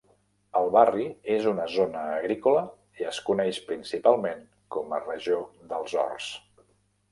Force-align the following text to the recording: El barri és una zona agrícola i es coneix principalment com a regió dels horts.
El 0.59 0.69
barri 0.75 1.03
és 1.35 1.45
una 1.51 1.67
zona 1.73 2.01
agrícola 2.13 2.63
i 3.03 3.07
es 3.13 3.21
coneix 3.29 3.61
principalment 3.69 4.43
com 4.77 4.99
a 4.99 5.03
regió 5.05 5.45
dels 5.75 5.97
horts. 6.05 6.35